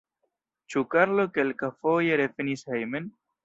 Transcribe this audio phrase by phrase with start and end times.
[0.75, 3.17] Ĉu Karlo kelkafoje revenis hejmen?